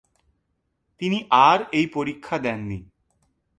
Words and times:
তিনি 1.01 1.17
আর 1.31 1.59
এই 1.71 1.87
পরীক্ষা 1.87 2.37
দেননি। 2.37 2.79